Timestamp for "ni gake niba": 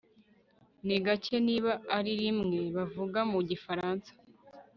0.85-1.71